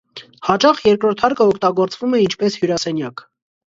Հաճախ 0.47 0.79
երկրորդ 0.85 1.21
հարկը 1.25 1.47
օգտագործվում 1.51 2.17
է 2.21 2.25
ինչպես 2.25 2.57
հյուրասենյակ։ 2.63 3.29